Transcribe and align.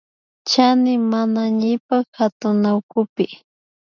Chani 0.49 0.93
manañipak 1.11 2.05
katunawkupi 2.15 3.25